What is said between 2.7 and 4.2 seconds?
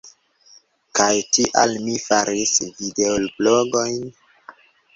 videoblogojn.